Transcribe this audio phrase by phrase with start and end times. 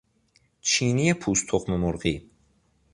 [0.61, 2.29] چینی پوست تخم مرغی